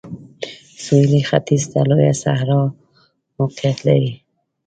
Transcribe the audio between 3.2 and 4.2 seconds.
موقعیت لري.